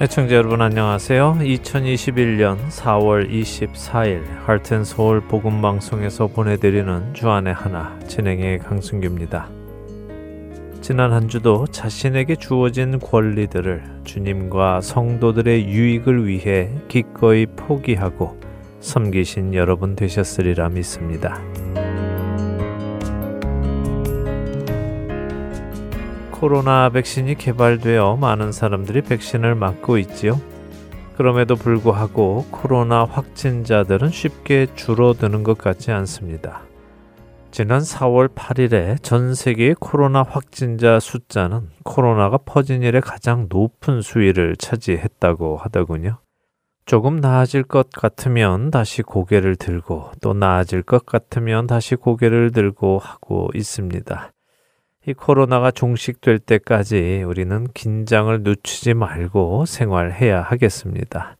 [0.00, 1.38] 애청자 여러분 안녕하세요.
[1.40, 9.48] 2021년 4월 24일 할텐 서울 복음 방송에서 보내드리는 주안의 하나 진행의 강승규입니다.
[10.82, 18.40] 지난 한 주도 자신에게 주어진 권리들을 주님과 성도들의 유익을 위해 기꺼이 포기하고
[18.78, 21.42] 섬기신 여러분 되셨으리라 믿습니다.
[26.40, 30.40] 코로나 백신이 개발되어 많은 사람들이 백신을 맞고 있지요.
[31.16, 36.62] 그럼에도 불구하고 코로나 확진자들은 쉽게 줄어드는 것 같지 않습니다.
[37.50, 45.56] 지난 4월 8일에 전 세계의 코로나 확진자 숫자는 코로나가 퍼진 일에 가장 높은 수위를 차지했다고
[45.56, 46.18] 하더군요.
[46.86, 53.50] 조금 나아질 것 같으면 다시 고개를 들고 또 나아질 것 같으면 다시 고개를 들고 하고
[53.56, 54.30] 있습니다.
[55.08, 61.38] 이 코로나가 종식될 때까지 우리는 긴장을 늦추지 말고 생활해야 하겠습니다.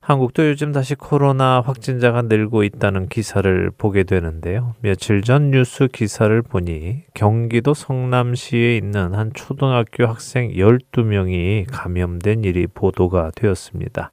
[0.00, 4.74] 한국도 요즘 다시 코로나 확진자가 늘고 있다는 기사를 보게 되는데요.
[4.80, 13.30] 며칠 전 뉴스 기사를 보니 경기도 성남시에 있는 한 초등학교 학생 12명이 감염된 일이 보도가
[13.36, 14.10] 되었습니다.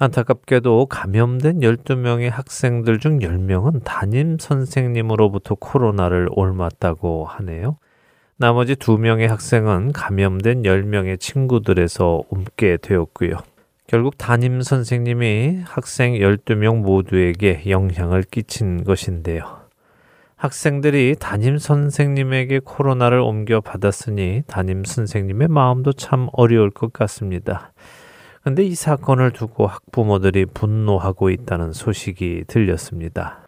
[0.00, 7.78] 안타깝게도 감염된 12명의 학생들 중 10명은 담임 선생님으로부터 코로나를 옮았다고 하네요.
[8.36, 13.38] 나머지 2명의 학생은 감염된 10명의 친구들에서 옮게 되었고요.
[13.88, 19.62] 결국 담임 선생님이 학생 12명 모두에게 영향을 끼친 것인데요.
[20.36, 27.72] 학생들이 담임 선생님에게 코로나를 옮겨 받았으니 담임 선생님의 마음도 참 어려울 것 같습니다.
[28.48, 33.46] 근데 이 사건을 두고 학부모들이 분노하고 있다는 소식이 들렸습니다.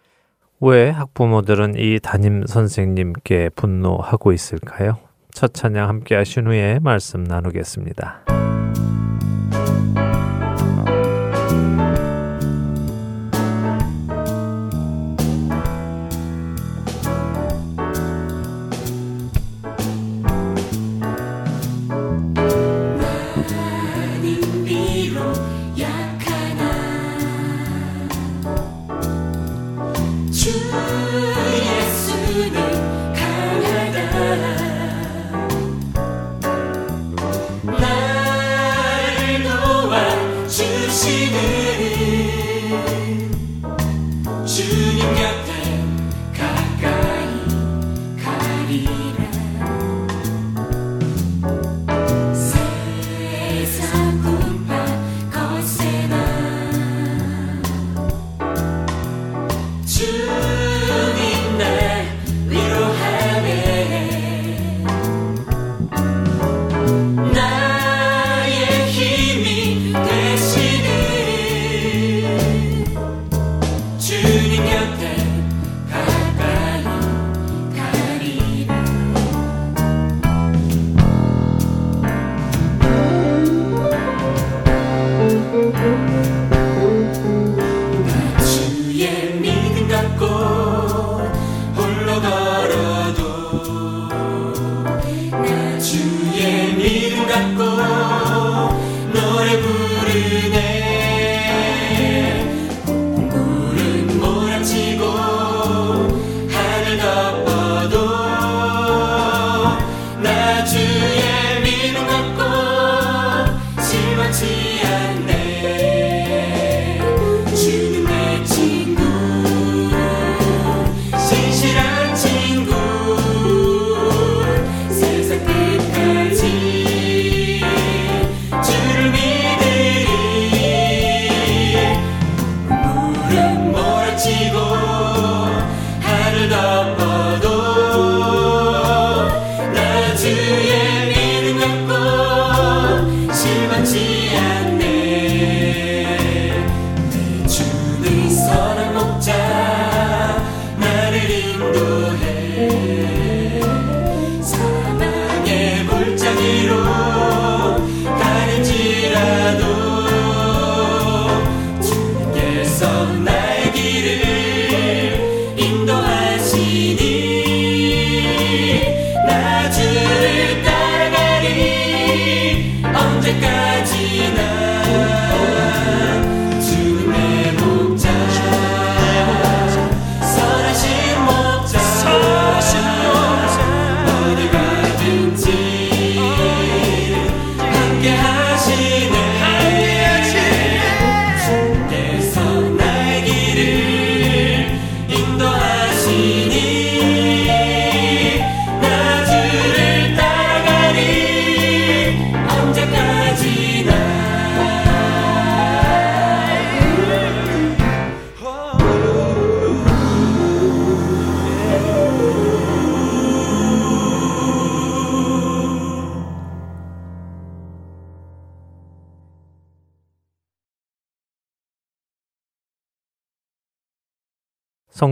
[0.60, 4.98] 왜 학부모들은 이 담임 선생님께 분노하고 있을까요?
[5.32, 8.26] 첫 찬양 함께 하신 후에 말씀 나누겠습니다.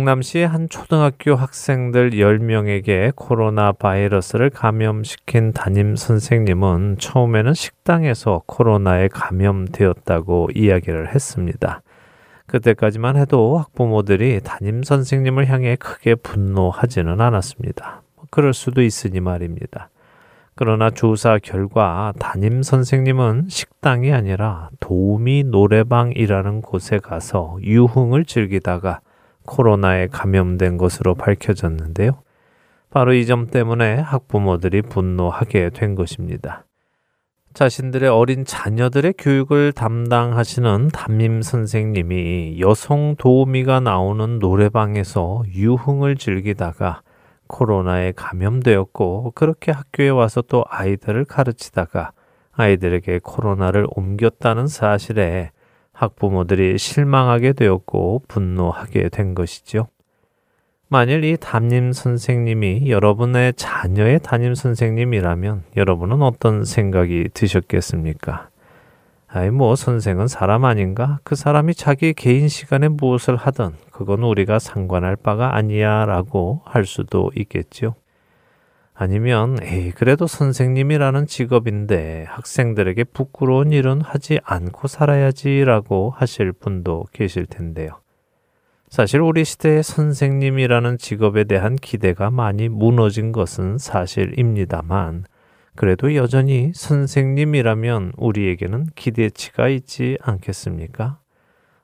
[0.09, 11.15] 성남시의 한 초등학교 학생들 10명에게 코로나 바이러스를 감염시킨 담임 선생님은 처음에는 식당에서 코로나에 감염되었다고 이야기를
[11.15, 11.83] 했습니다.
[12.47, 18.01] 그때까지만 해도 학부모들이 담임 선생님을 향해 크게 분노하지는 않았습니다.
[18.17, 19.91] 뭐 그럴 수도 있으니 말입니다.
[20.55, 29.01] 그러나 조사 결과 담임 선생님은 식당이 아니라 도우미 노래방이라는 곳에 가서 유흥을 즐기다가
[29.49, 32.23] 코로나에 감염된 것으로 밝혀졌는데요.
[32.91, 36.65] 바로 이 점 때문에 학부모들이 분노하게 된 것입니다.
[37.55, 47.03] 자신들의 어린 자녀들의 교육을 담당하시는 담임 선생님이 여성 도우미가 나오는 노래방에서 유흥을 즐기다가
[47.49, 52.13] 코로나에 감염되었고 그렇게 학교에 와서 또 아이들을 가르치다가
[52.53, 55.51] 아이들에게 코로나를 옮겼다는 사실에
[55.99, 59.89] 학부모들이 실망하게 되었고 분노하게 된 것이죠.
[60.87, 68.49] 만일 이 담임 선생님이 여러분의 자녀의 담임 선생님이라면 여러분은 어떤 생각이 드셨겠습니까?
[69.27, 71.19] 아이, 뭐, 선생은 사람 아닌가?
[71.25, 77.31] 그 사람이 자기 개인 시간에 무엇을 하든 그건 우리가 상관할 바가 아니야 라고 할 수도
[77.37, 77.95] 있겠지요.
[79.01, 88.01] 아니면 에이 그래도 선생님이라는 직업인데 학생들에게 부끄러운 일은 하지 않고 살아야지라고 하실 분도 계실 텐데요.
[88.89, 95.27] 사실 우리 시대의 선생님이라는 직업에 대한 기대가 많이 무너진 것은 사실입니다만
[95.77, 101.21] 그래도 여전히 선생님이라면 우리에게는 기대치가 있지 않겠습니까?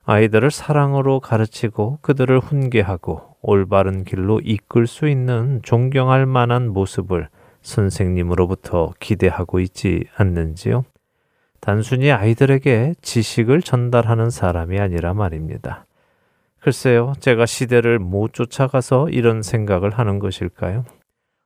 [0.05, 7.27] 아이들을 사랑으로 가르치고 그들을 훈계하고 올바른 길로 이끌 수 있는 존경할 만한 모습을
[7.61, 10.85] 선생님으로부터 기대하고 있지 않는지요?
[11.59, 15.87] 단순히 아이들에게 지식을 전달하는 사람이 아니라 말입니다.
[16.59, 20.85] 글쎄요, 제가 시대를 못 쫓아가서 이런 생각을 하는 것일까요?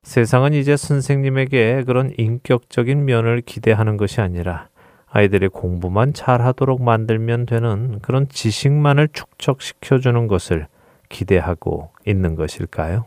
[0.04, 4.68] 세상은 이제 선생님에게 그런 인격적인 면을 기대하는 것이 아니라
[5.12, 10.68] 아이들의 공부만 잘 하도록 만들면 되는 그런 지식만을 축적시켜주는 것을
[11.10, 13.06] 기대하고 있는 것일까요?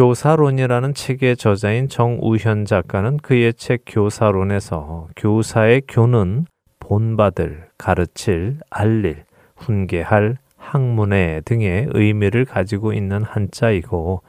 [0.00, 6.46] 교사론이라는 책의 저자인 정우현 작가는 그의 책 교사론에서 교사의 교는
[6.78, 9.24] 본받을, 가르칠, 알릴,
[9.56, 14.22] 훈계할, 학문회 등의 의미를 가지고 있는 한자이고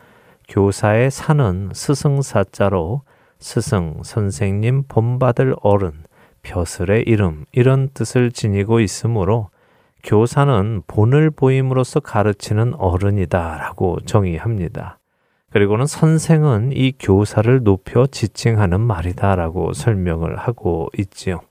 [0.50, 3.04] 교사의 사는 스승사자로
[3.40, 6.04] 스승, 선생님, 본받을 어른,
[6.42, 9.52] 벼슬의 이름 이런 뜻을 지니고 있으므로
[10.04, 14.98] 교사는 본을 보임으로써 가르치는 어른이다라고 정의합니다.
[15.52, 21.42] 그리고는 선생은 이 교사를 높여 지칭하는 말이다라고 설명을 하고 있지요.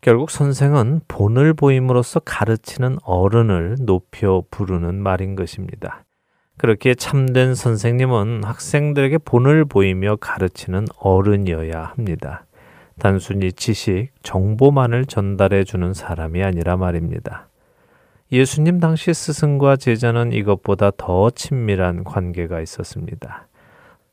[0.00, 6.04] 결국 선생은 본을 보임으로써 가르치는 어른을 높여 부르는 말인 것입니다.
[6.56, 12.46] 그렇게 참된 선생님은 학생들에게 본을 보이며 가르치는 어른이어야 합니다.
[12.98, 17.49] 단순히 지식, 정보만을 전달해 주는 사람이 아니라 말입니다.
[18.32, 23.48] 예수님 당시 스승과 제자는 이것보다 더 친밀한 관계가 있었습니다.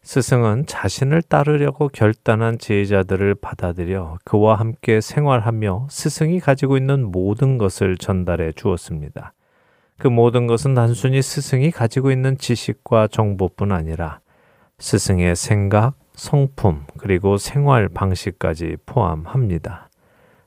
[0.01, 8.53] 스승은 자신을 따르려고 결단한 제자들을 받아들여 그와 함께 생활하며 스승이 가지고 있는 모든 것을 전달해
[8.53, 9.33] 주었습니다.
[9.99, 14.19] 그 모든 것은 단순히 스승이 가지고 있는 지식과 정보뿐 아니라
[14.79, 19.86] 스승의 생각, 성품, 그리고 생활 방식까지 포함합니다.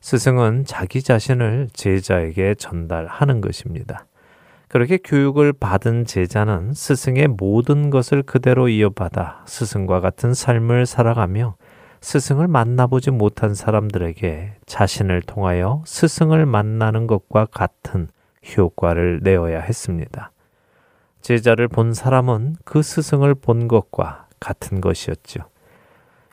[0.00, 4.06] 스승은 자기 자신을 제자에게 전달하는 것입니다.
[4.68, 11.56] 그렇게 교육을 받은 제자는 스승의 모든 것을 그대로 이어받아 스승과 같은 삶을 살아가며
[12.00, 18.08] 스승을 만나보지 못한 사람들에게 자신을 통하여 스승을 만나는 것과 같은
[18.56, 20.30] 효과를 내어야 했습니다.
[21.20, 25.40] 제자를 본 사람은 그 스승을 본 것과 같은 것이었죠.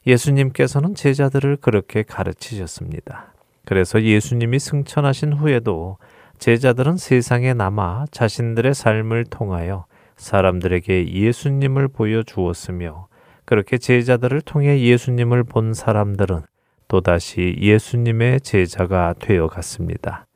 [0.06, 3.34] 예수님께서는 제자들을 그렇게 가르치셨습니다.
[3.68, 5.98] 그래서 예수님이 승천하신 후에도
[6.40, 13.08] 제자들은 세상에 남아 자신들의 삶을 통하여 사람들에게 예수님을 보여주었으며
[13.44, 16.44] 그렇게 제자들을 통해 예수님을 본 사람들은
[16.88, 20.28] 또다시 예수님의 제자가 되어 갔습니다.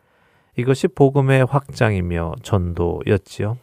[0.57, 3.57] 이것이 복음의 확장이며 전도였지요.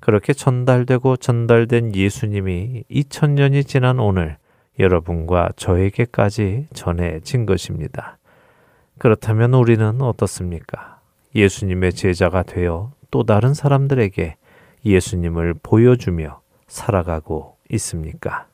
[0.00, 4.38] 그렇게 전달되고 전달된 예수님이 2000년이 지난 오늘
[4.78, 8.16] 여러분과 저에게까지 전해진 것입니다.
[9.02, 11.00] 그렇다면 우리는 어떻습니까?
[11.34, 14.36] 예수님의 제자가 되어 또 다른 사람들에게
[14.84, 18.46] 예수님을 보여주며 살아가고 있습니까?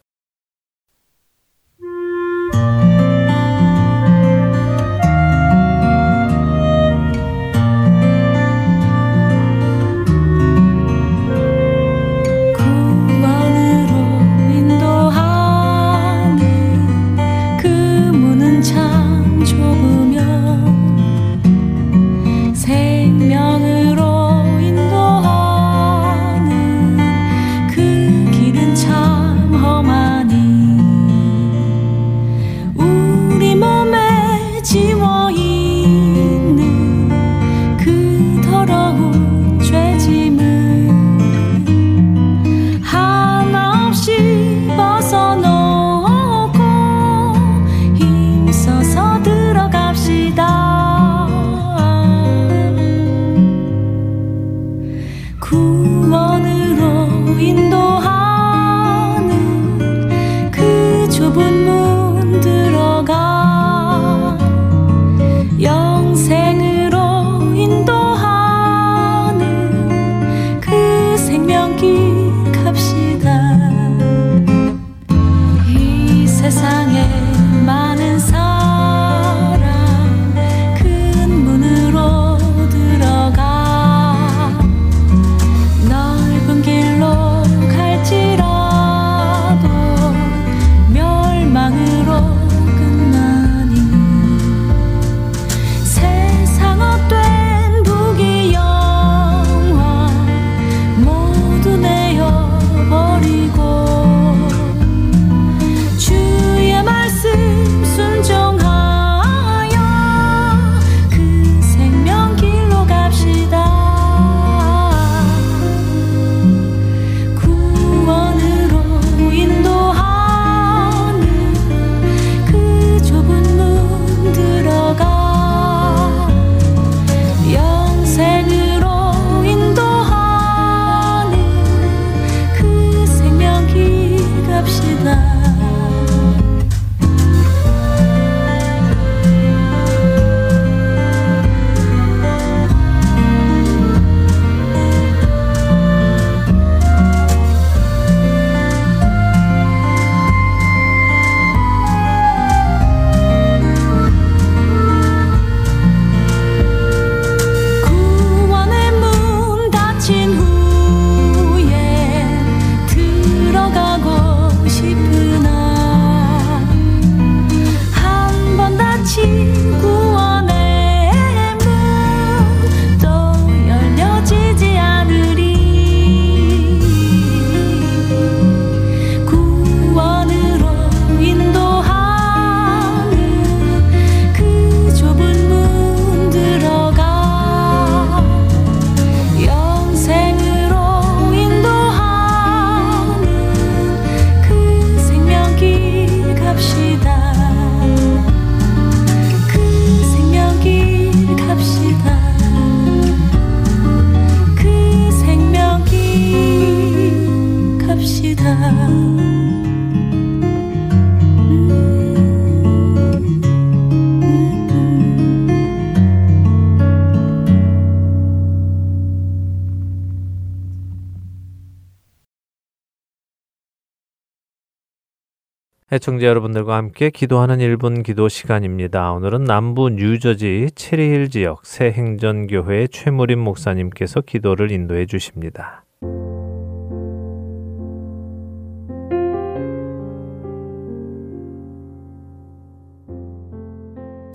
[225.90, 229.10] 애청자 여러분들과 함께 기도하는 1분 기도 시간입니다.
[229.12, 235.86] 오늘은 남부 뉴저지 체리힐 지역 새 행전교회 최무림 목사님께서 기도를 인도해 주십니다.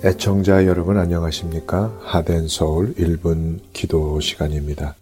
[0.03, 1.95] 애청자 여러분 안녕하십니까?
[2.01, 4.95] 하덴 서울 1분 기도 시간입니다.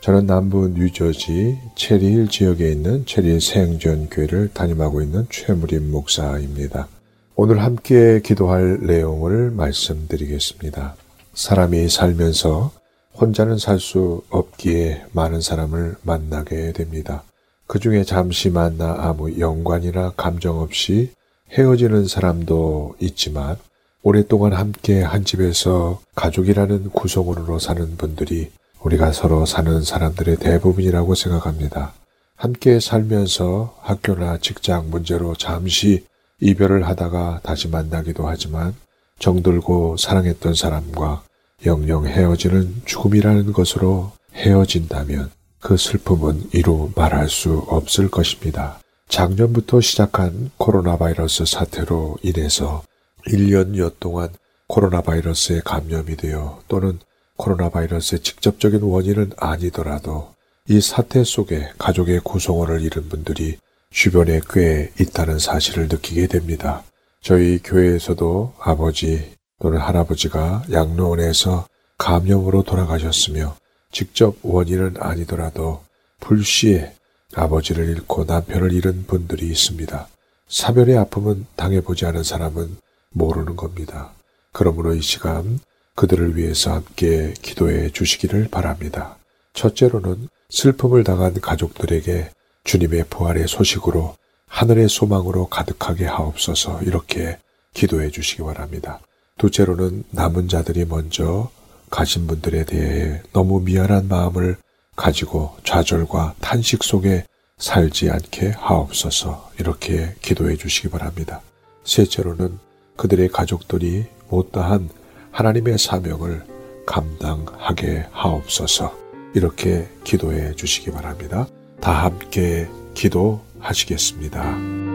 [0.00, 6.88] 저는 남부 뉴저지 체리힐 지역에 있는 체리힐 생전 교회를 담임하고 있는 최무림 목사입니다.
[7.34, 10.94] 오늘 함께 기도할 내용을 말씀드리겠습니다.
[11.34, 12.72] 사람이 살면서
[13.20, 17.24] 혼자는 살 수 없기에 많은 사람을 만나게 됩니다.
[17.66, 21.10] 그 중에 잠시 만나 아무 연관이나 감정 없이
[21.50, 23.56] 헤어지는 사람도 있지만
[24.02, 31.94] 오랫동안 함께 한 집에서 가족이라는 구성원으로 사는 분들이 우리가 서로 사는 사람들의 대부분이라고 생각합니다.
[32.36, 36.06] 함께 살면서 학교나 직장 문제로 잠시
[36.40, 38.74] 이별을 하다가 다시 만나기도 하지만
[39.18, 41.22] 정들고 사랑했던 사람과
[41.66, 48.78] 영영 헤어지는 죽음이라는 것으로 헤어진다면 그 슬픔은 이루 말할 수 없을 것입니다.
[49.08, 52.82] 작년부터 시작한 코로나 바이러스 사태로 인해서
[53.26, 54.28] 1년여 동안
[54.68, 57.00] 코로나 바이러스에 감염이 되어 또는
[57.38, 60.34] 코로나 바이러스의 직접적인 원인은 아니더라도
[60.68, 63.56] 이 사태 속에 가족의 구성원을 잃은 분들이
[63.90, 66.82] 주변에 꽤 있다는 사실을 느끼게 됩니다.
[67.22, 73.56] 저희 교회에서도 아버지 또는 할아버지가 양로원에서 감염으로 돌아가셨으며
[73.92, 75.82] 직접 원인은 아니더라도
[76.20, 76.92] 불시에
[77.34, 80.08] 아버지를 잃고 남편을 잃은 분들이 있습니다.
[80.48, 82.76] 사별의 아픔은 당해보지 않은 사람은
[83.10, 84.12] 모르는 겁니다.
[84.52, 85.60] 그러므로 이 시간
[85.98, 89.16] 그들을 위해서 함께 기도해 주시기를 바랍니다.
[89.52, 92.30] 첫째로는 슬픔을 당한 가족들에게
[92.62, 94.14] 주님의 부활의 소식으로
[94.46, 97.38] 하늘의 소망으로 가득하게 하옵소서 이렇게
[97.74, 99.00] 기도해 주시기 바랍니다.
[99.38, 101.50] 둘째로는 남은 자들이 먼저
[101.90, 104.56] 가신 분들에 대해 너무 미안한 마음을
[104.94, 107.24] 가지고 좌절과 탄식 속에
[107.56, 111.40] 살지 않게 하옵소서 이렇게 기도해 주시기 바랍니다.
[111.82, 112.60] 셋째로는
[112.96, 114.90] 그들의 가족들이 못다한
[115.38, 116.42] 하나님의 사명을
[116.84, 118.92] 감당하게 하옵소서
[119.34, 121.46] 이렇게 기도해 주시기 바랍니다.
[121.80, 124.87] 다 함께 기도하시겠습니다.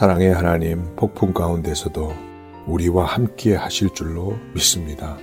[0.00, 2.14] 사랑의 하나님 폭풍 가운데서도
[2.66, 5.18] 우리와 함께 하실 줄로 믿습니다.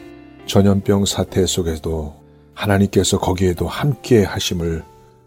[0.46, 2.14] 전염병 사태 속에도
[2.54, 4.84] 하나님께서 거기에도 함께 하심을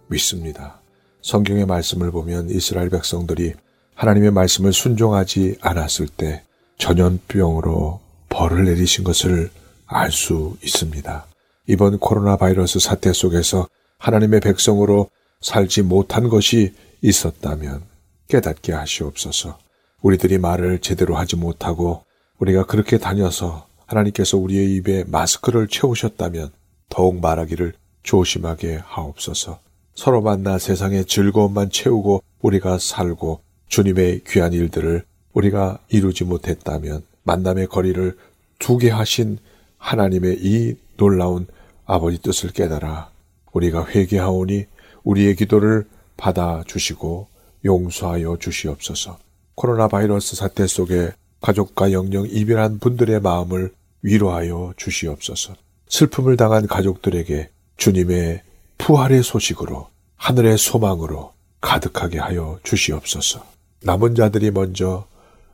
[0.06, 0.80] 믿습니다.
[1.22, 3.54] 성경의 말씀을 보면 이스라엘 백성들이
[3.96, 6.44] 하나님의 말씀을 순종하지 않았을 때
[6.78, 9.50] 전염병으로 벌을 내리신 것을
[9.84, 11.26] 알 수 있습니다.
[11.66, 13.66] 이번 코로나 바이러스 사태 속에서
[13.98, 15.10] 하나님의 백성으로
[15.40, 17.89] 살지 못한 것이 있었다면
[18.30, 19.58] 깨닫게 하시옵소서.
[20.00, 22.04] 우리들이 말을 제대로 하지 못하고
[22.38, 26.50] 우리가 그렇게 다녀서 하나님께서 우리의 입에 마스크를 채우셨다면
[26.88, 29.60] 더욱 말하기를 조심하게 하옵소서.
[29.94, 38.16] 서로 만나 세상의 즐거움만 채우고 우리가 살고 주님의 귀한 일들을 우리가 이루지 못했다면 만남의 거리를
[38.58, 39.38] 두게 하신
[39.78, 41.46] 하나님의 이 놀라운
[41.84, 43.10] 아버지 뜻을 깨달아
[43.52, 44.66] 우리가 회개하오니
[45.04, 47.29] 우리의 기도를 받아 주시고
[47.64, 49.18] 용서하여 주시옵소서.
[49.54, 55.54] 코로나 바이러스 사태 속에 가족과 영영 이별한 분들의 마음을 위로하여 주시옵소서.
[55.88, 58.42] 슬픔을 당한 가족들에게 주님의
[58.78, 63.44] 부활의 소식으로 하늘의 소망으로 가득하게 하여 주시옵소서.
[63.82, 65.06] 남은 자들이 먼저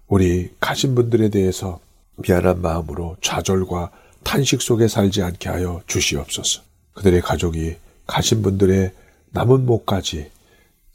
[0.06, 1.80] 우리 가신 분들에 대해서
[2.16, 3.90] 미안한 마음으로 좌절과
[4.22, 6.62] 탄식 속에 살지 않게 하여 주시옵소서.
[6.94, 8.92] 그들의 가족이 가신 분들의
[9.30, 10.30] 남은 목까지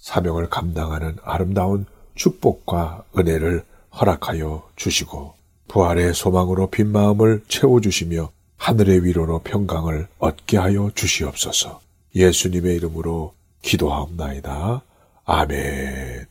[0.02, 1.86] 사명을 감당하는 아름다운
[2.16, 5.36] 축복과 은혜를 허락하여 주시고
[5.68, 11.80] 부활의 소망으로 빈 마음을 채워 주시며 하늘의 위로로 평강을 얻게 하여 주시옵소서.
[12.14, 14.82] 예수님의 이름으로 기도하옵나이다.
[15.26, 16.31] 아멘.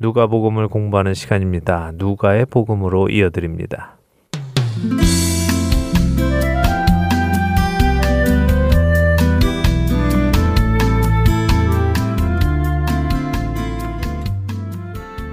[0.00, 1.90] 누가복음을 공부하는 시간입니다.
[1.94, 3.96] 누가의 복음으로 이어드립니다.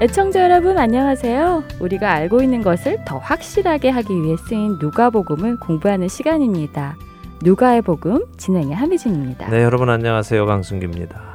[0.02, 1.64] 애청자 여러분 안녕하세요.
[1.80, 6.98] 우리가 알고 있는 것을 더 확실하게 하기 위해 쓰인 누가복음을 공부하는 시간입니다.
[7.44, 9.50] 누가의 복음 진행의 함혜진입니다.
[9.50, 10.46] 네, 여러분 안녕하세요.
[10.46, 11.35] 강순규입니다.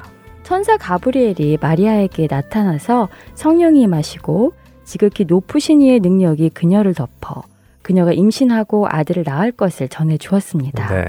[0.51, 7.45] 천사 가브리엘이 마리아에게 나타나서 성령이 임하시고 지극히 높으신 이의 능력이 그녀를 덮어
[7.83, 10.93] 그녀가 임신하고 아들을 낳을 것을 전해 주었습니다.
[10.93, 11.05] 네.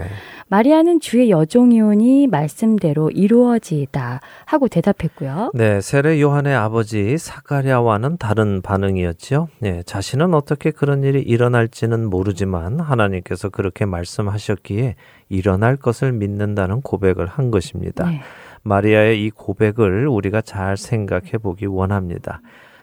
[0.47, 5.53] 마리아는 주의 여종이오니 말씀대로 이루어지이다 하고 대답했고요.
[5.55, 9.47] 네, 세례 요한의 아버지 사가랴와는 다른 반응이었지요.
[9.57, 14.95] 네, 자신은 어떻게 그런 일이 일어날지는 모르지만 하나님께서 그렇게 말씀하셨기에
[15.29, 18.07] 일어날 것을 믿는다는 고백을 한 것입니다.
[18.07, 18.21] 네.
[18.63, 22.41] 마리아의 이 고백을 우리가 잘 생각해 보기 원합니다.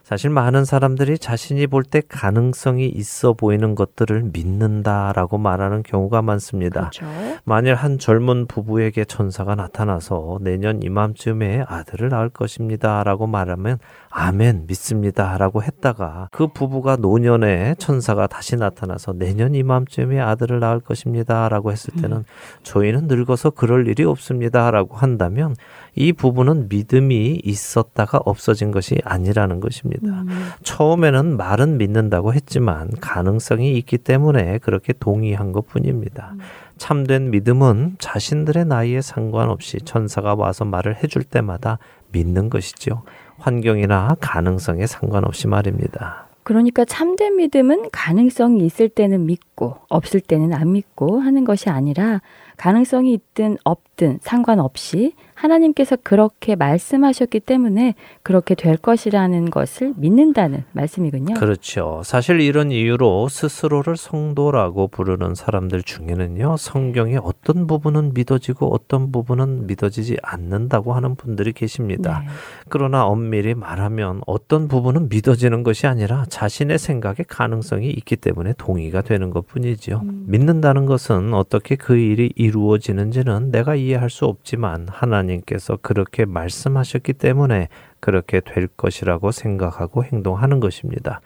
[0.08, 6.90] 사실 많은 사람들이 자신이 볼 때 가능성이 있어 보이는 것들을 믿는다라고 말하는 경우가 많습니다.
[6.90, 7.06] 그렇죠.
[7.44, 13.04] 만일 한 젊은 부부에게 천사가 나타나서 내년 이맘쯤에 아들을 낳을 것입니다.
[13.04, 15.36] 라고 말하면 아멘, 믿습니다.
[15.36, 21.50] 라고 했다가 그 부부가 노년에 천사가 다시 나타나서 내년 이맘쯤에 아들을 낳을 것입니다.
[21.50, 22.24] 라고 했을 때는
[22.62, 24.70] 저희는 늙어서 그럴 일이 없습니다.
[24.70, 25.54] 라고 한다면
[25.94, 30.24] 이 부부는 믿음이 있었다가 없어진 것이 아니라는 것입니다.
[30.62, 36.34] 처음에는 말은 믿는다고 했지만 가능성이 있기 때문에 그렇게 동의한 것 뿐입니다.
[36.76, 41.78] 참된 믿음은 자신들의 나이에 상관없이 천사가 와서 말을 해줄 때마다
[42.12, 43.02] 믿는 것이죠.
[43.38, 46.28] 환경이나 가능성에 상관없이 말입니다.
[46.48, 52.22] 그러니까 참된 믿음은 가능성이 있을 때는 믿고 없을 때는 안 믿고 하는 것이 아니라
[52.58, 61.34] 가능성이 있든 없든 상관없이 하나님께서 그렇게 말씀하셨기 때문에 그렇게 될 것이라는 것을 믿는다는 말씀이군요.
[61.34, 62.02] 그렇죠.
[62.04, 70.16] 사실 이런 이유로 스스로를 성도라고 부르는 사람들 중에는요, 성경의 어떤 부분은 믿어지고 어떤 부분은 믿어지지
[70.22, 72.22] 않는다고 하는 분들이 계십니다.
[72.24, 72.30] 네.
[72.68, 79.30] 그러나 엄밀히 말하면 어떤 부분은 믿어지는 것이 아니라 자신의 생각에 가능성이 있기 때문에 동의가 되는
[79.30, 80.02] 것 뿐이지요.
[80.26, 87.68] 믿는다는 것은 어떻게 그 일이 이루어지는지는 내가 이해할 수 없지만 하나님께서 그렇게 말씀하셨기 때문에
[88.00, 91.20] 그렇게 될 것이라고 생각하고 행동하는 것입니다.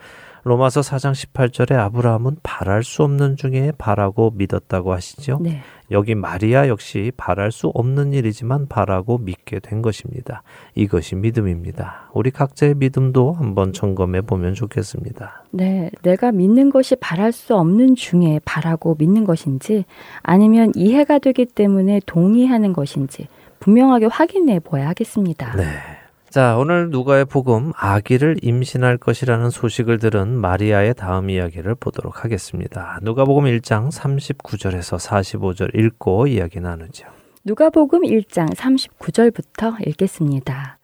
[0.44, 5.38] 로마서 4장 18절에 아브라함은 바랄 수 없는 중에 바라고 믿었다고 하시죠.
[5.40, 5.62] 네.
[5.93, 10.43] 여기 마리아 역시 바랄 수 없는 일이지만 바라고 믿게 된 것입니다.
[10.74, 12.11] 이것이 믿음입니다.
[12.12, 15.45] 우리 각자의 믿음도 한번 점검해 보면 좋겠습니다.
[15.51, 19.84] 네, 내가 믿는 것이 바랄 수 없는 중에 바라고 믿는 것인지
[20.22, 23.28] 아니면 이해가 되기 때문에 동의하는 것인지
[23.61, 25.55] 분명하게 확인해 보아야 하겠습니다.
[25.57, 25.64] 네.
[26.33, 32.99] 자, 오늘 누가의 복음 아기를 임신할 것이라는 소식을 들은 마리아의 다음 이야기를 보도록 하겠습니다.
[33.03, 37.05] 누가복음 1장 39절에서 45절 읽고 이야기 나누죠.
[37.45, 40.78] 누가복음 1장 39절부터 읽겠습니다.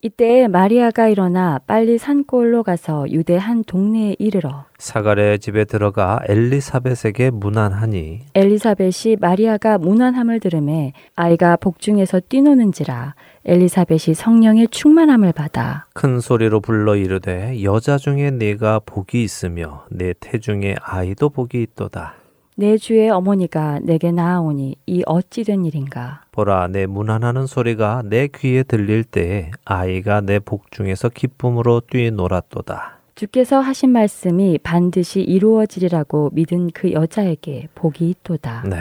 [0.00, 8.20] 이때 마리아가 일어나 빨리 산골로 가서 유대 한 동네에 이르러 사가랴의 집에 들어가 엘리사벳에게 문안하니
[8.32, 17.60] 엘리사벳이 마리아가 무난함을 들음에 아이가 복중에서 뛰노는지라 엘리사벳이 성령의 충만함을 받아 큰 소리로 불러 이르되
[17.64, 22.14] 여자 중에 네가 복이 있으며 내 태중에 아이도 복이 있도다.
[22.60, 28.64] 내 주의 어머니가 내게 나아오니 이 어찌 된 일인가 보라 내 문안하는 소리가 내 귀에
[28.64, 32.98] 들릴 때에 아이가 내 복중에서 기쁨으로 뛰놀았도다.
[33.14, 38.64] 주께서 하신 말씀이 반드시 이루어지리라고 믿은 그 여자에게 복이 있도다.
[38.68, 38.76] 네.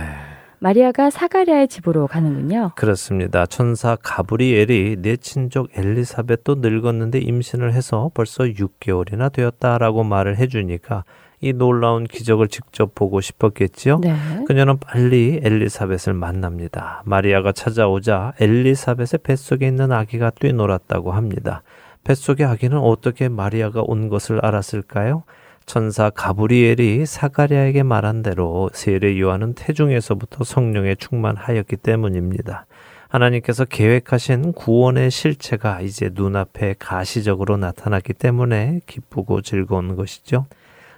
[0.57, 2.71] 마리아가 사가랴의 집으로 가는군요.
[2.75, 3.45] 그렇습니다.
[3.45, 11.03] 천사 가브리엘이 내 친족 엘리사벳도 늙었는데 임신을 해서 벌써 6개월이나 되었다라고 말을 해주니까
[11.39, 13.99] 이 놀라운 기적을 직접 보고 싶었겠지요.
[13.99, 14.15] 네.
[14.47, 17.03] 그녀는 빨리 엘리사벳을 만납니다.
[17.05, 21.61] 마리아가 찾아오자 엘리사벳의 뱃속에 있는 아기가 뛰놀았다고 합니다.
[22.03, 25.23] 뱃속의 아기는 어떻게 마리아가 온 것을 알았을까요?
[25.67, 32.65] 천사 가브리엘이 사가랴에게 말한 대로 세례 요한은 태중에서부터 성령에 충만하였기 때문입니다.
[33.09, 40.45] 하나님께서 계획하신 구원의 실체가 이제 눈앞에 가시적으로 나타났기 때문에 기쁘고 즐거운 것이죠.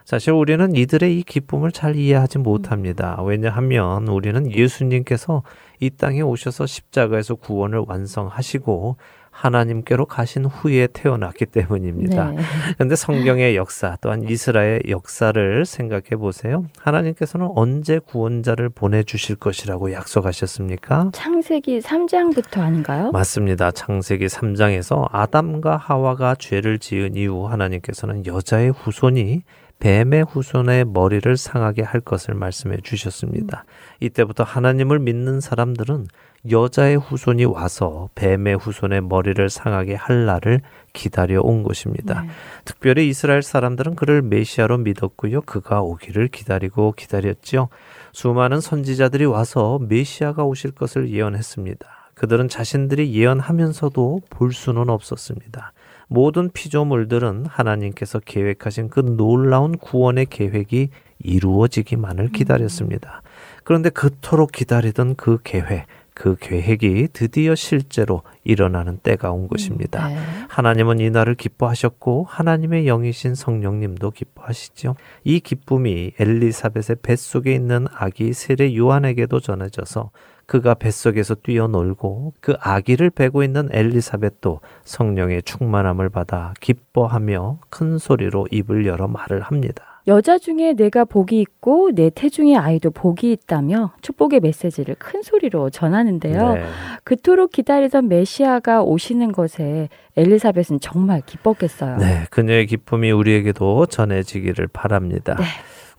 [0.09, 3.21] 사실 우리는 이들의 이 기쁨을 잘 이해하지 못합니다.
[3.21, 5.43] 왜냐하면 우리는 예수님께서
[5.79, 8.95] 이 땅에 오셔서 십자가에서 구원을 완성하시고
[9.29, 12.31] 하나님께로 가신 후에 태어났기 때문입니다.
[12.31, 12.41] 네.
[12.73, 16.65] 그런데 성경의 역사 또한 이스라엘 역사를 생각해 보세요.
[16.79, 21.11] 하나님께서는 언제 구원자를 보내주실 것이라고 약속하셨습니까?
[21.13, 23.11] 창세기 3장부터 아닌가요?
[23.11, 23.69] 맞습니다.
[23.69, 29.43] 창세기 3장에서 아담과 하와가 죄를 지은 이후 하나님께서는 여자의 후손이
[29.79, 33.65] 뱀의 후손의 머리를 상하게 할 것을 말씀해 주셨습니다.
[33.99, 36.07] 이때부터 하나님을 믿는 사람들은
[36.51, 40.61] 여자의 후손이 와서 뱀의 후손의 머리를 상하게 할 날을
[40.93, 42.21] 기다려 온 것입니다.
[42.21, 42.29] 네.
[42.63, 45.41] 특별히 이스라엘 사람들은 그를 메시아로 믿었고요.
[45.41, 47.67] 그가 오기를 기다리고 기다렸지요.
[48.13, 51.85] 수많은 선지자들이 와서 메시아가 오실 것을 예언했습니다.
[52.15, 55.73] 그들은 자신들이 예언하면서도 볼 수는 없었습니다.
[56.09, 60.89] 모든 피조물들은 하나님께서 계획하신 그 놀라운 구원의 계획이
[61.19, 63.21] 이루어지기만을 기다렸습니다.
[63.63, 65.85] 그런데 그토록 기다리던 그 계획,
[66.15, 70.07] 그 계획이 드디어 실제로 일어나는 때가 온 것입니다.
[70.07, 70.17] 네.
[70.49, 74.95] 하나님은 이 날을 기뻐하셨고 하나님의 영이신 성령님도 기뻐하시죠.
[75.23, 80.09] 이 기쁨이 엘리사벳의 뱃속에 있는 아기 세례 요한에게도 전해져서
[80.49, 88.87] 그가 뱃속에서 뛰어놀고 그 아기를 베고 있는 엘리사벳도 성령의 충만함을 받아 기뻐하며 큰 소리로 입을
[88.87, 90.01] 열어 말을 합니다.
[90.07, 96.53] 여자 중에 내가 복이 있고 내 태중의 아이도 복이 있다며 축복의 메시지를 큰 소리로 전하는데요.
[96.53, 96.63] 네.
[97.03, 101.97] 그토록 기다리던 메시아가 오시는 것에 엘리사벳은 정말 기뻤겠어요.
[101.97, 105.35] 네, 그녀의 기쁨이 우리에게도 전해지기를 바랍니다.
[105.37, 105.45] 네.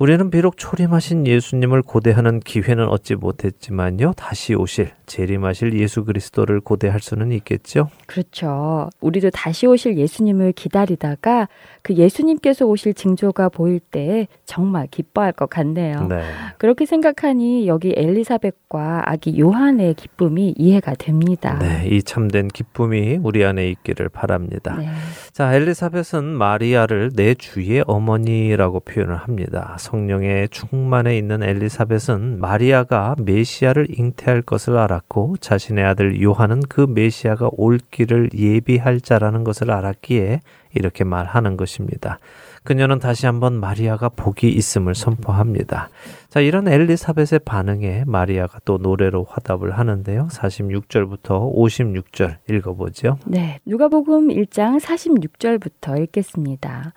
[0.00, 4.14] 우리는 비록 초림하신 예수님을 고대하는 기회는 얻지 못했지만요.
[4.16, 7.90] 다시 오실 재림하실 예수 그리스도를 고대할 수는 있겠죠.
[8.06, 8.88] 그렇죠.
[9.02, 11.48] 우리도 다시 오실 예수님을 기다리다가
[11.82, 16.06] 그 예수님께서 오실 징조가 보일 때 정말 기뻐할 것 같네요.
[16.08, 16.22] 네.
[16.56, 21.58] 그렇게 생각하니 여기 엘리사벳과 아기 요한의 기쁨이 이해가 됩니다.
[21.58, 24.76] 네, 이 참된 기쁨이 우리 안에 있기를 바랍니다.
[24.78, 24.88] 네.
[25.32, 29.76] 자, 엘리사벳은 마리아를 내 주의 어머니라고 표현을 합니다.
[29.90, 37.78] 성령의 충만에 있는 엘리사벳은 마리아가 메시아를 잉태할 것을 알았고 자신의 아들 요한은 그 메시아가 올
[37.90, 40.40] 길을 예비할 자라는 것을 알았기에
[40.74, 42.18] 이렇게 말하는 것입니다.
[42.62, 45.88] 그녀는 다시 한번 마리아가 복이 있음을 선포합니다.
[46.28, 50.28] 자, 이런 엘리사벳의 반응에 마리아가 또 노래로 화답을 하는데요.
[50.30, 53.18] 46절부터 56절 읽어보죠.
[53.26, 53.58] 네.
[53.64, 56.92] 누가복음 1장 46절부터 읽겠습니다.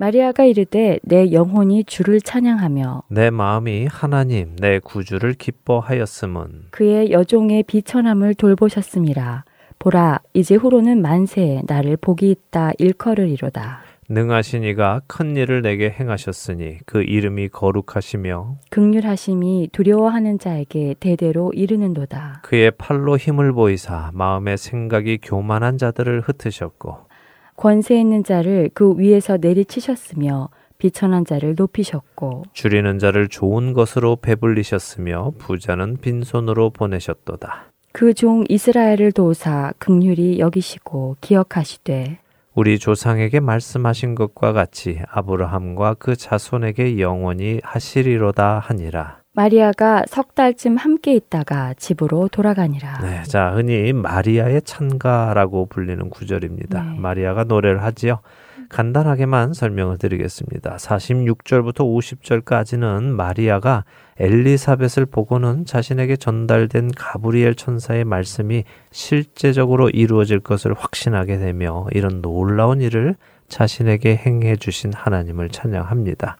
[0.00, 8.34] 마리아가 이르되 내 영혼이 주를 찬양하며 내 마음이 하나님 내 구주를 기뻐하였음은 그의 여종의 비천함을
[8.34, 9.44] 돌보셨음이라.
[9.80, 13.80] 보라, 이제 후로는 만세에 나를 복이 있다 일컬으리로다.
[14.08, 22.42] 능하신 이가 큰 일을 내게 행하셨으니 그 이름이 거룩하시며 극률하심이 두려워하는 자에게 대대로 이르는도다.
[22.44, 27.07] 그의 팔로 힘을 보이사 마음의 생각이 교만한 자들을 흩으셨고
[27.58, 30.48] 권세 있는 자를 그 위에서 내리치셨으며
[30.78, 37.72] 비천한 자를 높이셨고 줄이는 자를 좋은 것으로 배불리셨으며 부자는 빈손으로 보내셨도다.
[37.92, 42.18] 그 종 이스라엘을 도우사 극률이 여기시고 기억하시되
[42.54, 49.17] 우리 조상에게 말씀하신 것과 같이 아브라함과 그 자손에게 영원히 하시리로다 하니라.
[49.38, 52.98] 마리아가 석 달쯤 함께 있다가 집으로 돌아가니라.
[53.02, 56.82] 네, 자 흔히 마리아의 찬가라고 불리는 구절입니다.
[56.82, 56.98] 네.
[56.98, 58.18] 마리아가 노래를 하지요.
[58.68, 60.76] 간단하게만 설명을 드리겠습니다.
[60.78, 63.84] 46절부터 50절까지는 마리아가
[64.18, 73.14] 엘리사벳을 보고는 자신에게 전달된 가브리엘 천사의 말씀이 실제적으로 이루어질 것을 확신하게 되며 이런 놀라운 일을
[73.46, 76.38] 자신에게 행해 주신 하나님을 찬양합니다.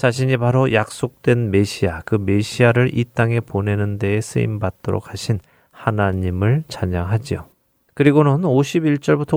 [0.00, 5.40] 자신이 바로 약속된 메시아, 그 메시아를 이 땅에 보내는 데에 쓰임 받도록 하신
[5.72, 7.44] 하나님을 찬양하지요.
[7.92, 9.32] 그리고는 51절부터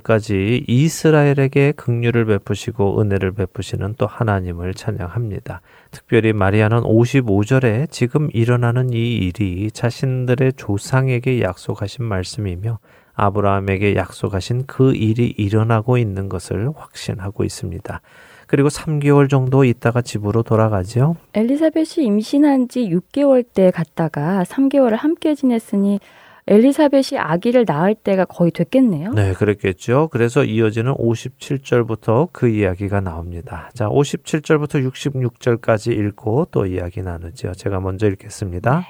[0.00, 5.60] 55절까지 이스라엘에게 긍휼을 베푸시고 은혜를 베푸시는 또 하나님을 찬양합니다.
[5.92, 12.80] 특별히 마리아는 55절에 지금 일어나는 이 일이 자신들의 조상에게 약속하신 말씀이며
[13.14, 18.00] 아브라함에게 약속하신 그 일이 일어나고 있는 것을 확신하고 있습니다.
[18.52, 21.16] 그리고 3개월 정도 있다가 집으로 돌아가죠.
[21.32, 26.00] 엘리사벳이 임신한 지 6개월 때 갔다가 3개월을 함께 지냈으니
[26.46, 29.14] 엘리사벳이 아기를 낳을 때가 거의 됐겠네요.
[29.14, 30.10] 네, 그랬겠죠.
[30.12, 33.70] 그래서 이어지는 57절부터 그 이야기가 나옵니다.
[33.72, 37.52] 자, 57절부터 66절까지 읽고 또 이야기 나누죠.
[37.54, 38.84] 제가 먼저 읽겠습니다.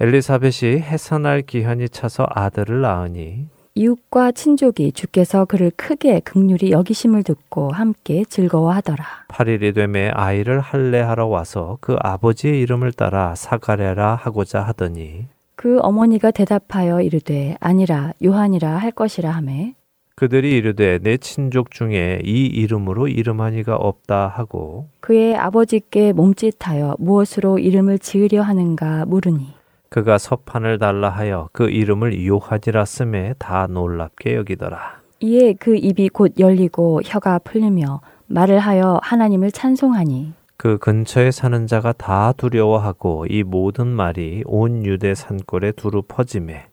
[0.00, 3.46] 엘리사벳이 해산할 기한이 차서 아들을 낳으니
[3.76, 9.04] 이웃과 친족이 주께서 그를 크게 극률이 여기심을 듣고 함께 즐거워하더라.
[9.28, 17.02] 8일이 되매 아이를 할례하러 와서 그 아버지의 이름을 따라 사가랴라 하고자 하더니 그 어머니가 대답하여
[17.02, 19.74] 이르되 아니라 요한이라 할 것이라 하매
[20.14, 27.58] 그들이 이르되 내 친족 중에 이 이름으로 이름한 이가 없다 하고 그의 아버지께 몸짓하여 무엇으로
[27.58, 29.55] 이름을 지으려 하는가 물으니
[29.88, 35.00] 그가 서판을 달라 하여 그 이름을 요한이라 쓰매 다 놀랍게 여기더라.
[35.20, 41.92] 이에 그 입이 곧 열리고 혀가 풀리며 말을 하여 하나님을 찬송하니 그 근처에 사는 자가
[41.92, 46.66] 다 두려워하고 이 모든 말이 온 유대 산골에 두루 퍼짐에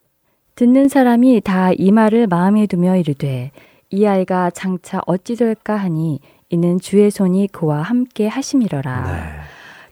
[0.55, 3.51] 듣는 사람이 다 이 말을 마음에 두며 이르되
[3.89, 9.03] 이 아이가 장차 어찌 될까 하니 이는 주의 손이 그와 함께 하심이러라.
[9.03, 9.19] 네.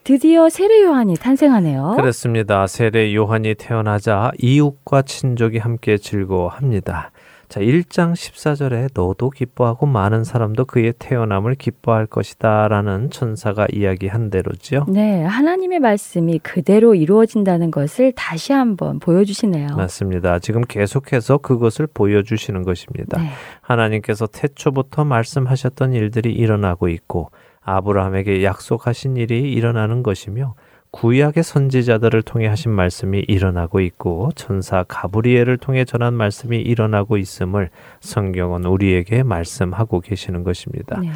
[0.03, 1.93] 드디어 세례 요한이 탄생하네요.
[1.95, 2.65] 그렇습니다.
[2.65, 7.11] 세례 요한이 태어나자 이웃과 친족이 함께 즐거워합니다.
[7.51, 14.85] 자, 1장 14절에 너도 기뻐하고 많은 사람도 그의 태어남을 기뻐할 것이다 라는 천사가 이야기한 대로지요.
[14.87, 19.75] 네, 하나님의 말씀이 그대로 이루어진다는 것을 다시 한번 보여주시네요.
[19.75, 20.39] 맞습니다.
[20.39, 23.21] 지금 계속해서 그것을 보여주시는 것입니다.
[23.21, 23.31] 네.
[23.59, 27.31] 하나님께서 태초부터 말씀하셨던 일들이 일어나고 있고
[27.63, 30.55] 아브라함에게 약속하신 일이 일어나는 것이며
[30.91, 37.69] 구약의 선지자들을 통해 하신 말씀이 일어나고 있고 천사 가브리엘을 통해 전한 말씀이 일어나고 있음을
[38.01, 40.99] 성경은 우리에게 말씀하고 계시는 것입니다.
[40.99, 41.09] 네.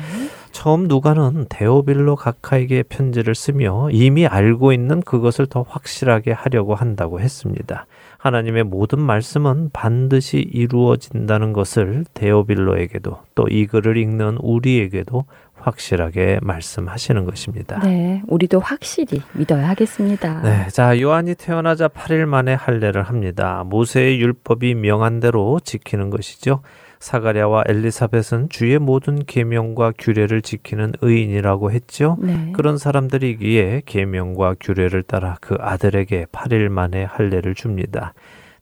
[0.53, 7.85] 처음 누가는 데오빌로 각하에게 편지를 쓰며 이미 알고 있는 그것을 더 확실하게 하려고 한다고 했습니다.
[8.17, 15.25] 하나님의 모든 말씀은 반드시 이루어진다는 것을 데오빌로에게도 또 이 글을 읽는 우리에게도
[15.65, 17.79] 확실하게 말씀하시는 것입니다.
[17.79, 20.41] 네, 우리도 확실히 믿어야 하겠습니다.
[20.41, 23.63] 네, 자 요한이 태어나자 8일 만에 할례를 합니다.
[23.65, 26.61] 모세의 율법이 명한 대로 지키는 것이죠.
[26.99, 32.17] 사가랴와 엘리사벳은 주의 모든 계명과 규례를 지키는 의인이라고 했죠.
[32.19, 32.51] 네.
[32.53, 38.13] 그런 사람들이기에 계명과 규례를 따라 그 아들에게 8일 만에 할례를 줍니다.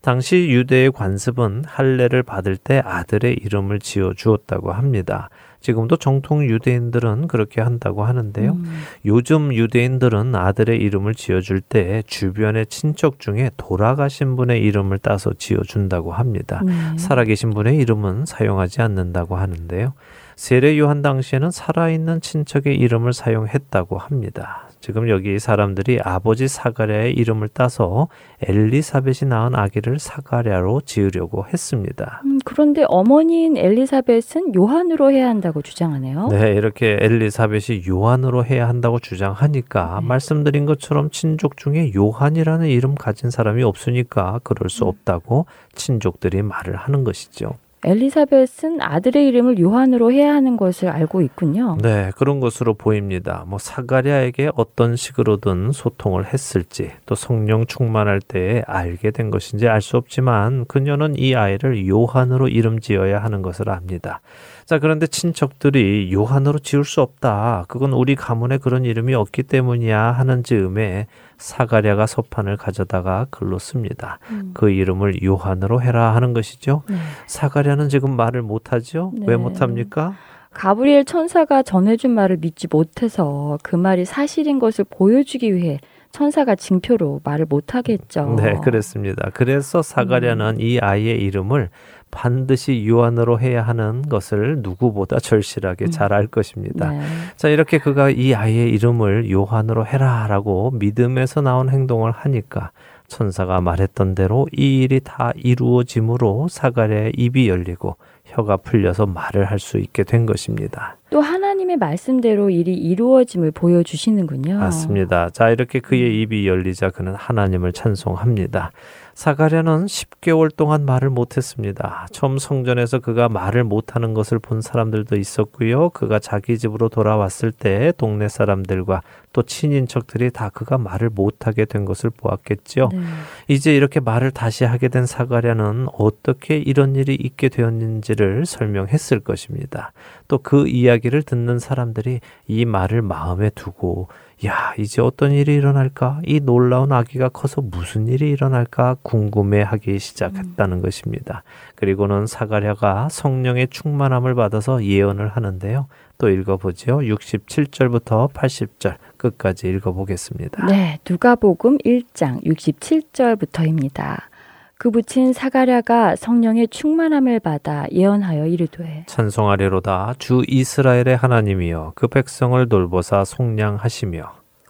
[0.01, 5.29] 당시 유대의 관습은 할례를 받을 때 아들의 이름을 지어 주었다고 합니다.
[5.63, 8.51] 지금도 정통 유대인들은 그렇게 한다고 하는데요.
[8.51, 8.65] 음,
[9.05, 16.61] 요즘 유대인들은 아들의 이름을 지어줄 때 주변의 친척 중에 돌아가신 분의 이름을 따서 지어준다고 합니다.
[16.65, 16.73] 네.
[16.97, 19.93] 살아계신 분의 이름은 사용하지 않는다고 하는데요.
[20.35, 24.62] 세례 요한 당시에는 살아있는 친척의 이름을 사용했다고 합니다.
[24.83, 28.09] 지금 여기 사람들이 아버지 사가랴의 이름을 따서
[28.41, 32.21] 엘리사벳이 낳은 아기를 사가랴로 지으려고 했습니다.
[32.25, 36.27] 음, 그런데 어머니인 엘리사벳은 요한으로 해야 한다고 주장하네요.
[36.27, 40.05] 네, 이렇게 엘리사벳이 요한으로 해야 한다고 주장하니까 네.
[40.05, 44.67] 말씀드린 것처럼 친족 중에 요한이라는 이름 가진 사람이 없으니까 그럴 음.
[44.67, 47.53] 수 없다고 친족들이 말을 하는 것이죠.
[47.85, 51.77] 엘리사벳은 아들의 이름을 요한으로 해야 하는 것을 알고 있군요.
[51.81, 53.43] 네, 그런 것으로 보입니다.
[53.47, 59.97] 뭐 사가랴에게 어떤 식으로든 소통을 했을지 또 성령 충만할 때에 알게 된 것인지 알 수
[59.97, 64.21] 없지만 그녀는 이 아이를 요한으로 이름 지어야 하는 것을 압니다.
[64.65, 67.65] 자, 그런데 친척들이 요한으로 지을 수 없다.
[67.67, 71.07] 그건 우리 가문에 그런 이름이 없기 때문이야 하는 즈음에
[71.37, 74.19] 사가랴가 서판을 가져다가 글로 씁니다.
[74.31, 74.51] 음.
[74.53, 76.83] 그 이름을 요한으로 해라 하는 것이죠.
[76.89, 76.95] 네.
[77.27, 79.11] 사가랴는 지금 말을 못하죠?
[79.21, 79.37] 왜 네.
[79.37, 80.15] 못합니까?
[80.53, 85.79] 가브리엘 천사가 전해준 말을 믿지 못해서 그 말이 사실인 것을 보여주기 위해
[86.11, 88.35] 천사가 징표로 말을 못하겠죠.
[88.37, 89.31] 네, 그렇습니다.
[89.33, 91.69] 그래서 사가랴는 이 아이의 이름을
[92.13, 95.91] 반드시 요한으로 해야 하는 것을 누구보다 절실하게 음.
[95.91, 96.91] 잘알 것입니다.
[96.91, 97.01] 네.
[97.35, 102.71] 자, 이렇게 그가 이 아이의 이름을 요한으로 해라라고 믿음에서 나온 행동을 하니까
[103.07, 109.77] 천사가 말했던 대로 이 일이 다 이루어짐으로 사가랴의 입이 열리고 혀가 풀려서 말을 할 수
[109.77, 110.97] 있게 된 것입니다.
[111.09, 114.57] 또 하나님의 말씀대로 일이 이루어짐을 보여주시는군요.
[114.57, 115.29] 맞습니다.
[115.29, 118.71] 자, 이렇게 그의 입이 열리자 그는 하나님을 찬송합니다.
[119.13, 122.07] 사가랴는 10개월 동안 말을 못했습니다.
[122.11, 125.89] 처음 성전에서 그가 말을 못하는 것을 본 사람들도 있었고요.
[125.89, 129.01] 그가 자기 집으로 돌아왔을 때 동네 사람들과
[129.31, 132.89] 또 친인척들이 다 그가 말을 못하게 된 것을 보았겠죠.
[132.93, 132.99] 네.
[133.47, 139.91] 이제 이렇게 말을 다시 하게 된 사가랴는 어떻게 이런 일이 있게 되었는지를 설명했을 것입니다.
[140.27, 144.09] 또 그 이야기를 듣는 사람들이 이 말을 마음에 두고
[144.45, 146.21] 야, 이제 어떤 일이 일어날까?
[146.25, 151.43] 이 놀라운 아기가 커서 무슨 일이 일어날까 궁금해하기 시작했다는 것입니다.
[151.75, 155.87] 그리고는 사가랴가 성령의 충만함을 받아서 예언을 하는데요.
[156.17, 156.99] 또 읽어보죠.
[156.99, 160.65] 67절부터 80절 끝까지 읽어보겠습니다.
[160.65, 164.32] 네, 누가복음 1장 67절부터입니다.
[164.77, 173.23] 그 붙인 사가랴가 성령의 충만함을 받아 예언하여 이르되 찬송하리로다 주 이스라엘의 하나님이여 그 백성을 돌보사
[173.23, 174.23] 속량하시며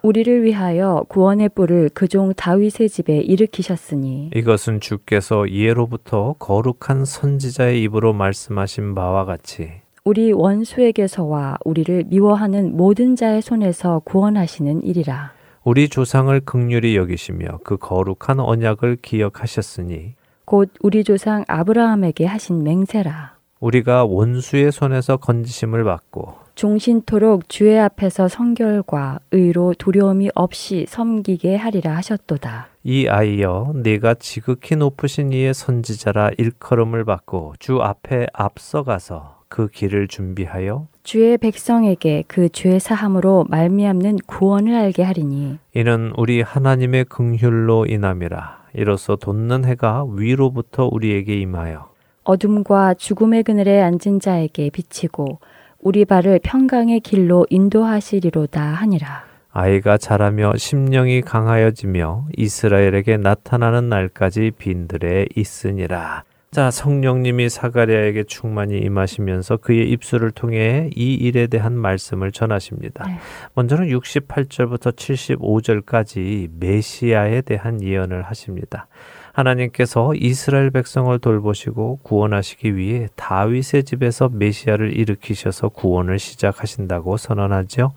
[0.03, 8.13] 우리를 위하여 구원의 뿔을 그 종 다윗의 집에 일으키셨으니 이것은 주께서 예로부터 거룩한 선지자의 입으로
[8.13, 9.71] 말씀하신 바와 같이
[10.05, 15.31] 우리 원수에게서와 우리를 미워하는 모든 자의 손에서 구원하시는 일이라.
[15.63, 23.37] 우리 조상을 극률히 여기시며 그 거룩한 언약을 기억하셨으니 곧 우리 조상 아브라함에게 하신 맹세라.
[23.61, 32.67] 우리가 원수의 손에서 건지심을 받고 종신토록 주의 앞에서 성결과 의로 두려움이 없이 섬기게 하리라 하셨도다.
[32.83, 40.87] 이 아이여 네가 지극히 높으신 이의 선지자라 일컬음을 받고 주 앞에 앞서가서 그 길을 준비하여
[41.03, 49.15] 주의 백성에게 그 죄 사함으로 말미암는 구원을 알게 하리니 이는 우리 하나님의 긍휼로 인함이라 이로써
[49.17, 51.89] 돋는 해가 위로부터 우리에게 임하여
[52.23, 55.39] 어둠과 죽음의 그늘에 앉은 자에게 비치고
[55.81, 59.25] 우리 발을 평강의 길로 인도하시리로다 하니라.
[59.51, 66.23] 아이가 자라며 심령이 강하여지며 이스라엘에게 나타나는 날까지 빈들에 있으니라.
[66.53, 73.07] 자, 성령님이 사가랴에게 충만히 임하시면서 그의 입술을 통해 이 일에 대한 말씀을 전하십니다.
[73.07, 73.17] 네.
[73.55, 78.85] 먼저는 68절부터 75절까지 메시아에 대한 예언을 하십니다.
[79.31, 87.93] 하나님께서 이스라엘 백성을 돌보시고 구원하시기 위해 다윗의 집에서 메시아를 일으키셔서 구원을 시작하신다고 선언하죠.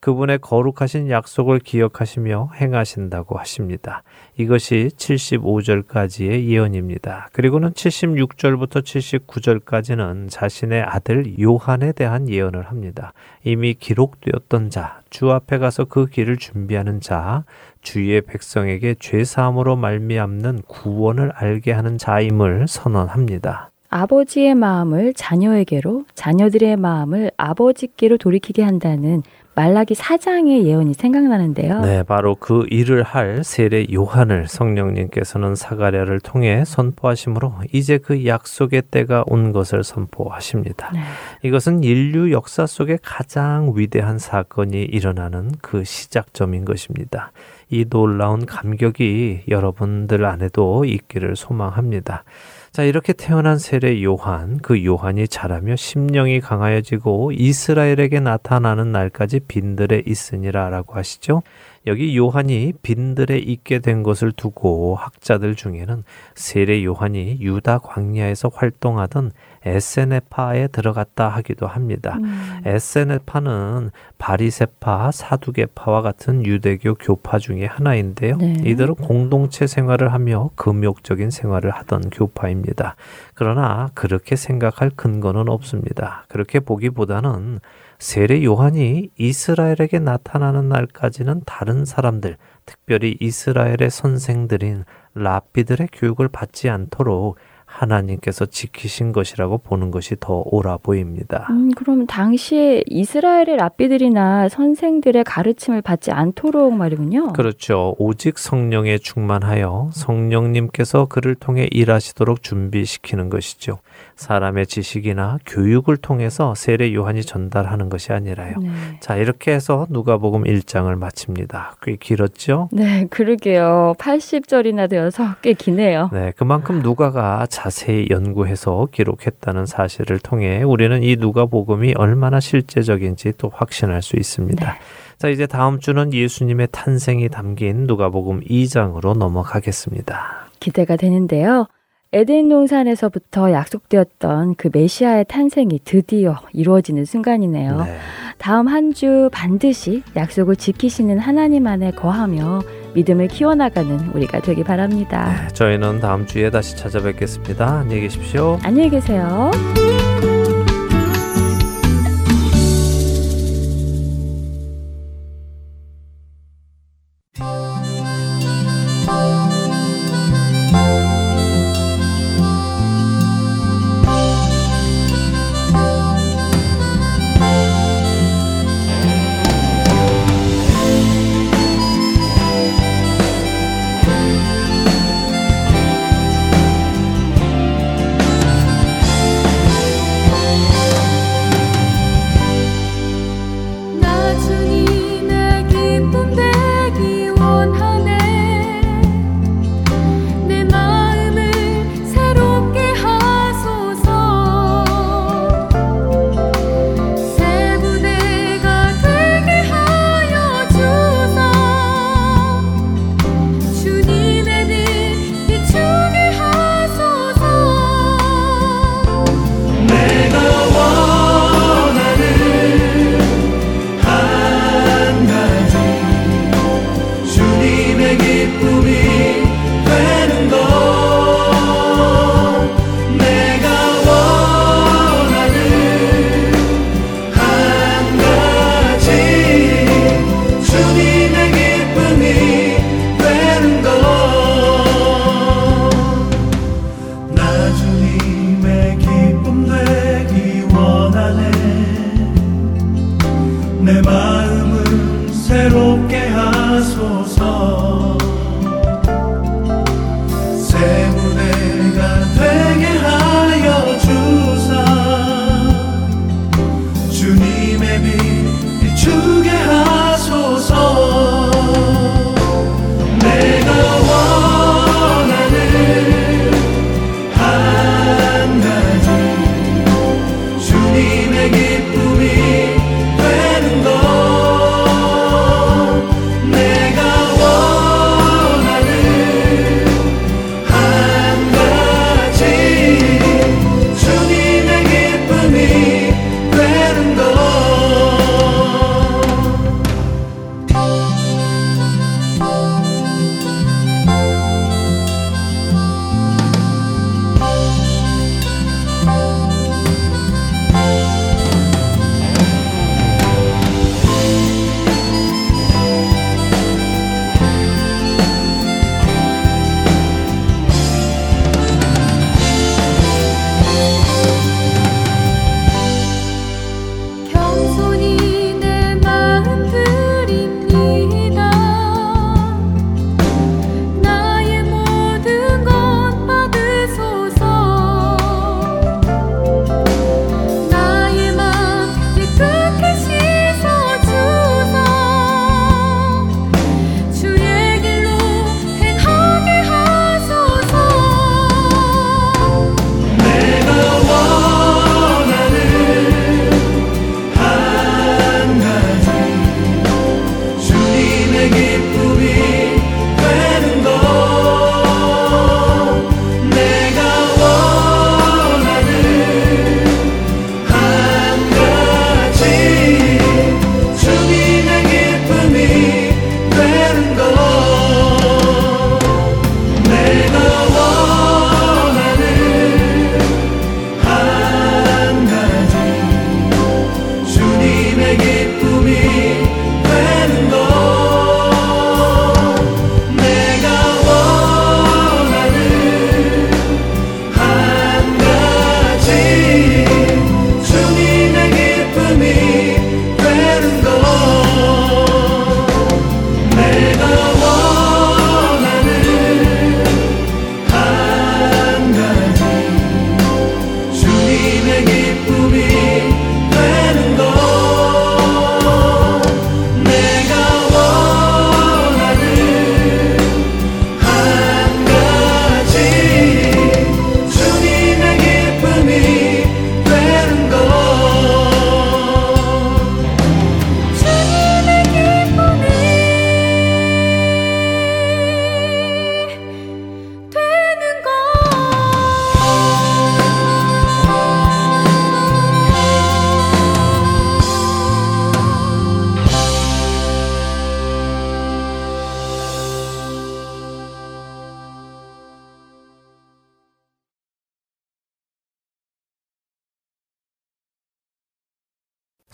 [0.00, 4.02] 그분의 거룩하신 약속을 기억하시며 행하신다고 하십니다.
[4.38, 7.28] 이것이 75절까지의 예언입니다.
[7.32, 13.12] 그리고는 76절부터 79절까지는 자신의 아들 요한에 대한 예언을 합니다.
[13.44, 17.44] 이미 기록되었던 자, 주 앞에 가서 그 길을 준비하는 자,
[17.82, 23.70] 주의 백성에게 죄 사함으로 말미암는 구원을 알게 하는 자임을 선언합니다.
[23.90, 29.22] 아버지의 마음을 자녀에게로 자녀들의 마음을 아버지께로 돌이키게 한다는
[29.54, 31.80] 말라기 사장의 예언이 생각나는데요.
[31.80, 39.24] 네, 바로 그 일을 할 세례 요한을 성령님께서는 사가랴를 통해 선포하심으로 이제 그 약속의 때가
[39.26, 40.90] 온 것을 선포하십니다.
[40.92, 41.00] 네.
[41.42, 47.32] 이것은 인류 역사 속에 가장 위대한 사건이 일어나는 그 시작점인 것입니다.
[47.68, 52.24] 이 놀라운 감격이 여러분들 안에도 있기를 소망합니다.
[52.72, 60.70] 자, 이렇게 태어난 세례 요한, 그 요한이 자라며 심령이 강하여지고 이스라엘에게 나타나는 날까지 빈들에 있으니라
[60.70, 61.42] 라고 하시죠.
[61.86, 66.04] 여기 요한이 빈들에 있게 된 것을 두고 학자들 중에는
[66.34, 69.32] 세례 요한이 유다 광야에서 활동하던
[69.64, 72.18] 에세네파에 들어갔다 하기도 합니다.
[72.18, 72.60] 음.
[72.66, 78.36] 에세네파는 바리세파, 사두개파와 같은 유대교 교파 중의 하나인데요.
[78.36, 78.56] 네.
[78.64, 82.96] 이들은 공동체 생활을 하며 금욕적인 생활을 하던 교파입니다.
[83.34, 86.24] 그러나 그렇게 생각할 근거는 없습니다.
[86.28, 87.60] 그렇게 보기보다는
[88.00, 97.36] 세례 요한이 이스라엘에게 나타나는 날까지는 다른 사람들, 특별히 이스라엘의 선생들인 랍비들의 교육을 받지 않도록
[97.70, 101.46] 하나님께서 지키신 것이라고 보는 것이 더 옳아 보입니다.
[101.50, 107.32] 음, 그럼 당시에 이스라엘의 랍비들이나 선생들의 가르침을 받지 않도록 말이군요.
[107.32, 107.94] 그렇죠.
[107.98, 113.78] 오직 성령에 충만하여 성령님께서 그를 통해 일하시도록 준비시키는 것이죠.
[114.16, 118.56] 사람의 지식이나 교육을 통해서 세례 요한이 전달하는 것이 아니라요.
[118.60, 118.68] 네.
[119.00, 121.76] 자, 이렇게 해서 누가복음 1장을 마칩니다.
[121.82, 122.68] 꽤 길었죠?
[122.72, 123.94] 네, 그러게요.
[123.98, 126.10] 80절이나 되어서 꽤 기네요.
[126.12, 134.00] 네, 그만큼 누가가 자세히 연구해서 기록했다는 사실을 통해 우리는 이 누가복음이 얼마나 실제적인지 또 확신할
[134.00, 134.64] 수 있습니다.
[134.64, 134.78] 네.
[135.18, 140.48] 자, 이제 다음 주는 예수님의 탄생이 담긴 누가복음 2장으로 넘어가겠습니다.
[140.58, 141.66] 기대가 되는데요.
[142.12, 147.84] 에덴 동산에서부터 약속되었던 그 메시아의 탄생이 드디어 이루어지는 순간이네요.
[147.84, 147.96] 네.
[148.38, 152.62] 다음 한 주 반드시 약속을 지키시는 하나님 안에 거하며
[152.94, 155.46] 믿음을 키워나가는 우리가 되기 바랍니다.
[155.52, 157.64] 저희는 다음 주에 다시 찾아뵙겠습니다.
[157.80, 158.58] 안녕히 계십시오.
[158.64, 159.52] 안녕히 계세요.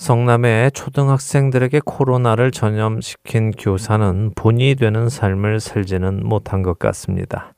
[0.06, 7.54] 성남의 초등학생들에게 코로나를 전염시킨 교사는 본이 되는 삶을 살지는 못한 것 같습니다.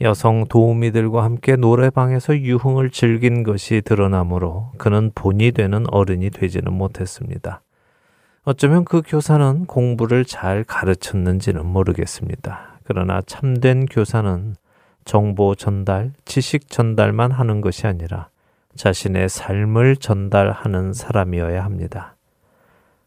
[0.00, 7.60] 여성 도우미들과 함께 노래방에서 유흥을 즐긴 것이 드러나므로 그는 본이 되는 어른이 되지는 못했습니다.
[8.44, 12.78] 어쩌면 그 교사는 공부를 잘 가르쳤는지는 모르겠습니다.
[12.84, 14.54] 그러나 참된 교사는
[15.04, 18.30] 정보 전달, 지식 전달만 하는 것이 아니라
[18.74, 22.16] 자신의 삶을 전달하는 사람이어야 합니다.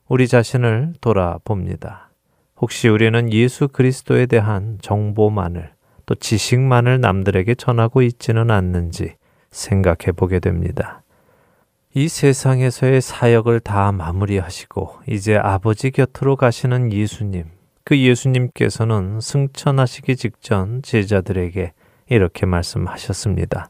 [0.07, 2.09] 우리 자신을 돌아봅니다.
[2.57, 5.72] 혹시 우리는 예수 그리스도에 대한 정보만을
[6.05, 9.16] 또 지식만을 남들에게 전하고 있지는 않는지
[9.51, 11.01] 생각해 보게 됩니다.
[11.93, 17.45] 이 세상에서의 사역을 다 마무리하시고 이제 아버지 곁으로 가시는 예수님,
[17.84, 21.74] 그 예수님께서는 승천하시기 직전 제자들에게
[22.09, 23.70] 이렇게 말씀하셨습니다.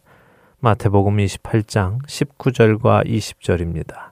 [0.65, 4.09] 마태복음 28장 19절과 20절입니다.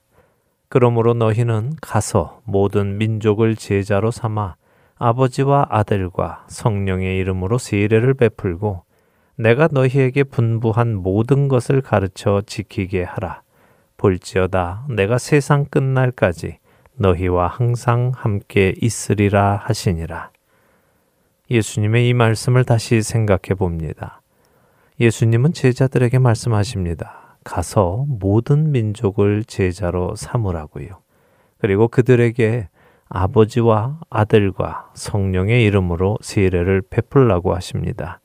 [0.69, 4.53] 그러므로 너희는 가서 모든 민족을 제자로 삼아
[4.93, 8.83] 아버지와 아들과 성령의 이름으로 세례를 베풀고
[9.35, 13.41] 내가 너희에게 분부한 모든 것을 가르쳐 지키게 하라.
[13.97, 16.59] 볼지어다 내가 세상 끝날까지
[16.93, 20.29] 너희와 항상 함께 있으리라 하시니라.
[21.49, 24.21] 예수님의 이 말씀을 다시 생각해 봅니다.
[24.99, 27.37] 예수님은 제자들에게 말씀하십니다.
[27.43, 31.01] 가서 모든 민족을 제자로 삼으라고요.
[31.57, 32.69] 그리고 그들에게
[33.09, 38.19] 아버지와 아들과 성령의 이름으로 세례를 베풀라고 하십니다.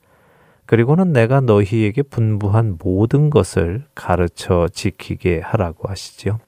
[0.65, 6.39] 그리고는 내가 너희에게 분부한 모든 것을 가르쳐 지키게 하라고 하시지요.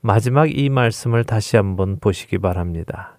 [0.00, 3.18] 마지막 이 말씀을 다시 한번 보시기 바랍니다.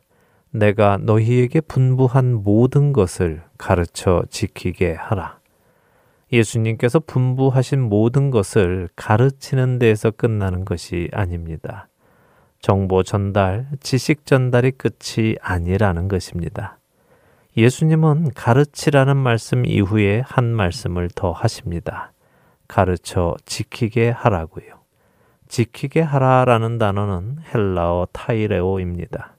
[0.52, 5.41] 내가 너희에게 분부한 모든 것을 가르쳐 지키게 하라.
[6.32, 11.88] 예수님께서 분부하신 모든 것을 가르치는 데에서 끝나는 것이 아닙니다.
[12.60, 16.78] 정보 전달, 지식 전달이 끝이 아니라는 것입니다.
[17.58, 22.14] 예수님은 가르치라는 말씀 이후에 한 말씀을 더 하십니다.
[22.68, 24.82] 가르쳐 지키게 하라고요.
[25.50, 29.36] 지키게 하라라는 단어는 헬라어 타이레오입니다.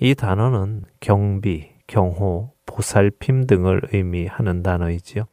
[0.00, 5.24] 이 단어는 경비, 경호, 보살핌 등을 의미하는 단어이지요.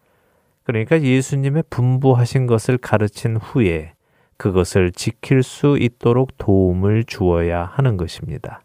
[0.64, 3.94] 그러니까 예수님의 분부하신 것을 가르친 후에
[4.38, 8.62] 그것을 지킬 수 있도록 도움을 주어야 하는 것입니다.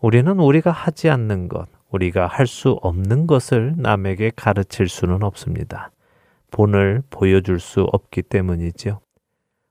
[0.00, 5.90] 우리는 우리가 하지 않는 것, 우리가 할 수 없는 것을 남에게 가르칠 수는 없습니다.
[6.50, 9.00] 본을 보여줄 수 없기 때문이지요.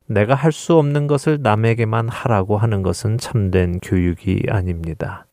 [0.08, 5.26] 내가 할 수 없는 것을 남에게만 하라고 하는 것은 참된 교육이 아닙니다.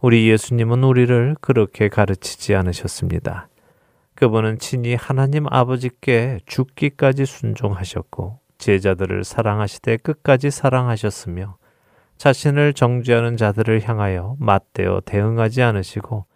[0.00, 3.48] 우리 예수님은 우리를 그렇게 가르치지 않으셨습니다.
[4.20, 11.56] 그분은 친히 하나님 아버지께 죽기까지 순종하셨고 제자들을 사랑하시되 끝까지 사랑하셨으며
[12.18, 16.26] 자신을 정죄하는 자들을 향하여 맞대어 대응하지 않으시고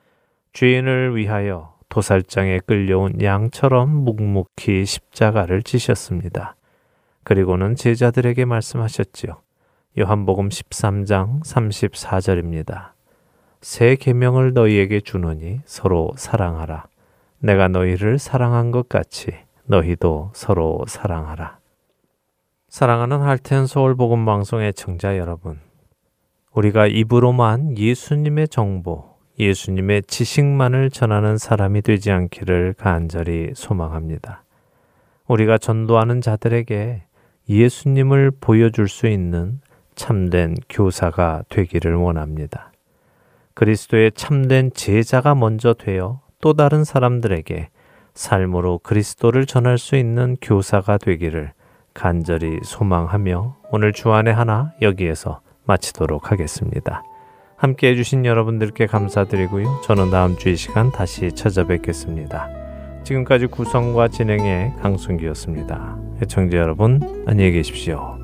[0.55, 6.57] 죄인을 위하여 도살장에 끌려온 양처럼 묵묵히 십자가를 지셨습니다.
[7.22, 9.43] 그리고는 제자들에게 말씀하셨지요.
[9.99, 12.93] 요한복음 13장 34절입니다.
[13.61, 16.87] 새 계명을 너희에게 주노니 서로 사랑하라.
[17.45, 19.34] 내가 너희를 사랑한 것 같이
[19.66, 21.59] 너희도 서로 사랑하라.
[22.70, 25.61] 사랑하는 할텐 서울 복음 방송의 청자 여러분.
[26.55, 34.42] 우리가 입으로만 예수님의 정보, 예수님의 지식만을 전하는 사람이 되지 않기를 간절히 소망합니다.
[35.28, 37.03] 우리가 전도하는 자들에게
[37.47, 39.61] 예수님을 보여줄 수 있는
[39.97, 42.72] 참된 교사가 되기를 원합니다.
[43.53, 47.70] 그리스도의 참된 제자가 먼저 되어 또 다른 사람들에게
[48.12, 51.53] 삶으로 그리스도를 전할 수 있는 교사가 되기를
[51.95, 57.03] 간절히 소망하며 오늘 주안의 하나 여기에서 마치도록 하겠습니다.
[57.57, 59.80] 함께 해주신 여러분들께 감사드리고요.
[59.84, 62.51] 저는 다음 주 이 시간 다시 찾아뵙겠습니다.
[63.05, 65.97] 지금까지 구성과 진행의 강순기였습니다.
[66.22, 68.18] 애청자 여러분, 안녕히 계십시오.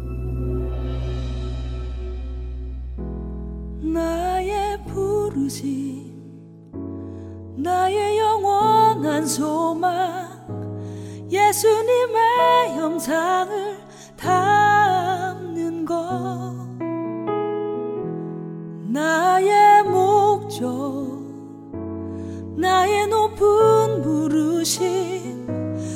[3.82, 5.99] 나의 부르심
[7.62, 10.30] 나의 영원한 소망.
[11.30, 13.78] 예수님의 영상을
[14.16, 16.54] 담는 것.
[18.88, 20.66] 나의 목적
[22.56, 25.46] 나의 높은 부르심.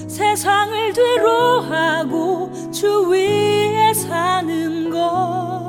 [0.09, 5.65] 세상을 뒤로 하고 주 위에 사는 것.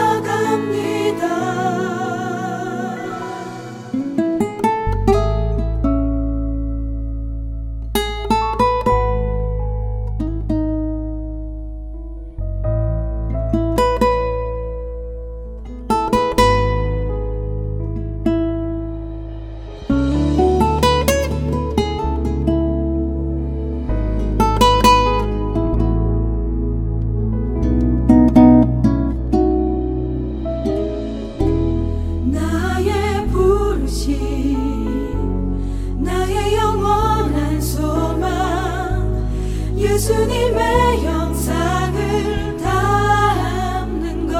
[40.01, 44.33] 예수님의 영상을 담는 것.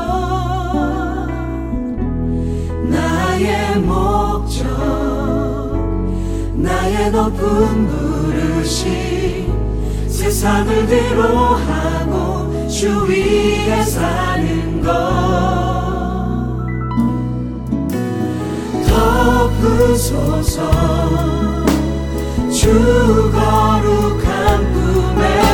[2.90, 4.66] 나의 목적
[6.56, 9.54] 나의 높은 부르심
[10.08, 14.90] 세상을 뒤로하고 주 위에 사는 것.
[19.62, 20.72] 덮으소서
[22.52, 25.51] 주 거룩한 품에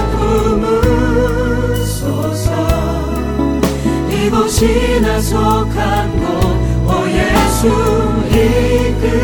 [4.37, 7.67] 이곳이 나 속한 곳오 예수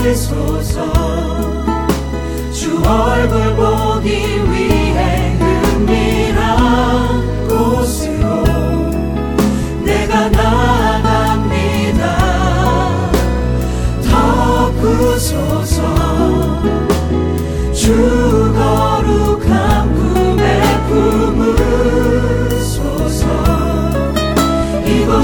[0.09, 0.91] 이끄소서.
[2.51, 4.09] 주 얼굴 보기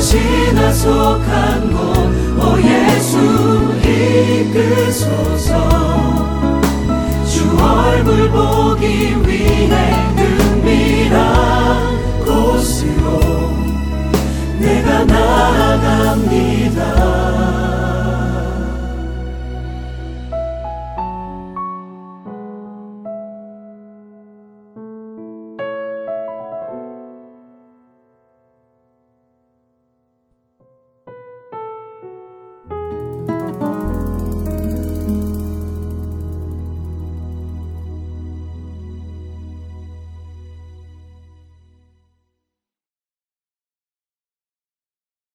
[0.09, 3.19] 이곳이 나 속한 곳오 예수
[4.49, 5.51] 이끄소서.
[7.27, 8.58] 주 얼굴 보